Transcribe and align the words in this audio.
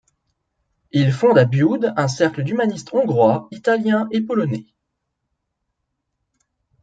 Il 0.91 1.11
fonde 1.13 1.37
à 1.37 1.45
Bude 1.45 1.93
un 1.95 2.07
cercle 2.07 2.41
d'humanistes 2.41 2.91
hongrois, 2.91 3.47
italiens 3.51 4.07
et 4.09 4.21
polonais. 4.21 4.65